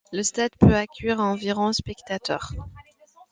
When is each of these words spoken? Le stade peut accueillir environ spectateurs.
Le 0.11 0.23
stade 0.23 0.49
peut 0.59 0.73
accueillir 0.73 1.19
environ 1.19 1.71
spectateurs. 1.73 2.53